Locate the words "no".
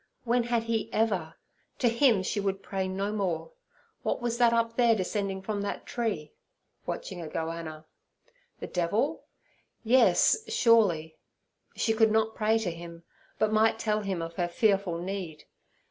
2.87-3.11